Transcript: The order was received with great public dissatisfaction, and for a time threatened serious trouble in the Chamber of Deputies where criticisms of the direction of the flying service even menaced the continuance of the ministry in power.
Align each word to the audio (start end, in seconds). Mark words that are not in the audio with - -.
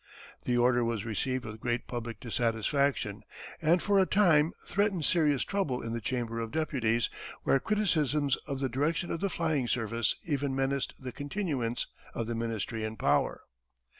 The 0.45 0.57
order 0.57 0.83
was 0.83 1.05
received 1.05 1.45
with 1.45 1.59
great 1.59 1.85
public 1.85 2.19
dissatisfaction, 2.19 3.21
and 3.61 3.83
for 3.83 3.99
a 3.99 4.07
time 4.07 4.51
threatened 4.65 5.05
serious 5.05 5.43
trouble 5.43 5.83
in 5.83 5.93
the 5.93 6.01
Chamber 6.01 6.39
of 6.39 6.49
Deputies 6.49 7.11
where 7.43 7.59
criticisms 7.59 8.35
of 8.47 8.59
the 8.59 8.67
direction 8.67 9.11
of 9.11 9.19
the 9.19 9.29
flying 9.29 9.67
service 9.67 10.15
even 10.25 10.55
menaced 10.55 10.95
the 10.99 11.11
continuance 11.11 11.85
of 12.15 12.25
the 12.25 12.33
ministry 12.33 12.83
in 12.83 12.97
power. 12.97 13.41